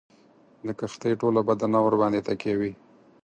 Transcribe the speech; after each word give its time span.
د 0.65 0.67
کښتۍ 0.79 1.13
ټوله 1.21 1.41
بدنه 1.49 1.79
ورباندي 1.83 2.21
تکیه 2.27 2.55
وي. 2.59 2.71